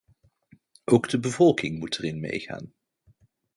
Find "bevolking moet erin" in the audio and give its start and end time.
1.19-2.19